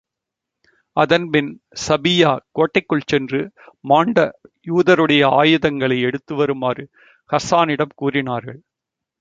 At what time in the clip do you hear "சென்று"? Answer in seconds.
3.05-3.41